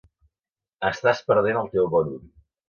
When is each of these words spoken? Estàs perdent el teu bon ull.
Estàs 0.89 1.21
perdent 1.27 1.61
el 1.61 1.71
teu 1.77 1.87
bon 1.93 2.11
ull. 2.17 2.27